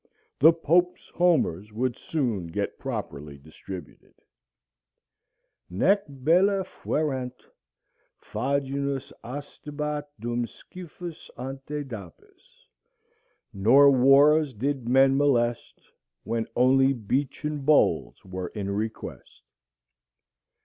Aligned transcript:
The 0.39 0.51
Pope's 0.51 1.09
Homers 1.09 1.71
would 1.71 1.95
soon 1.95 2.47
get 2.47 2.79
properly 2.79 3.37
distributed.— 3.37 4.15
"Nec 5.69 6.05
bella 6.09 6.63
fuerunt, 6.63 7.43
Faginus 8.17 9.13
astabat 9.23 10.05
dum 10.19 10.47
scyphus 10.47 11.29
ante 11.37 11.83
dapes." 11.83 12.65
"Nor 13.53 13.91
wars 13.91 14.55
did 14.55 14.89
men 14.89 15.15
molest, 15.15 15.79
When 16.23 16.47
only 16.55 16.93
beechen 16.93 17.59
bowls 17.59 18.25
were 18.25 18.47
in 18.55 18.71
request." 18.71 19.43